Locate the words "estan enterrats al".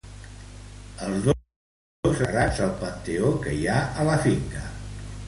1.35-2.71